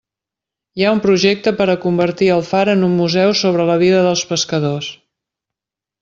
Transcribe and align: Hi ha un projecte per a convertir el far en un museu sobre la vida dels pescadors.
Hi 0.79 0.85
ha 0.85 0.91
un 0.95 1.01
projecte 1.03 1.51
per 1.59 1.67
a 1.73 1.75
convertir 1.83 2.29
el 2.37 2.41
far 2.49 2.63
en 2.75 2.87
un 2.89 2.95
museu 3.01 3.35
sobre 3.45 3.67
la 3.71 3.75
vida 3.83 4.01
dels 4.07 4.23
pescadors. 4.35 4.89